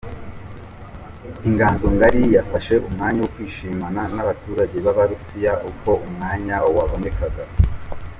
[1.47, 7.43] Inganzo Ngari ryafashe umwanya wo kwishimana n’abaturage b’Abarusiya uko umwanya wabonekaga.